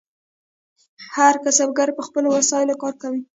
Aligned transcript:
هر 1.15 1.33
کسبګر 1.43 1.89
به 1.91 1.95
په 1.97 2.01
خپلو 2.07 2.27
وسایلو 2.35 2.79
کار 2.81 2.93
کاوه. 3.01 3.19